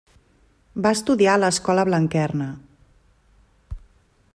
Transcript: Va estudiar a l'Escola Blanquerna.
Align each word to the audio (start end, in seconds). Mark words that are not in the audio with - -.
Va 0.85 0.93
estudiar 0.97 1.35
a 1.37 1.41
l'Escola 1.43 1.85
Blanquerna. 1.91 2.49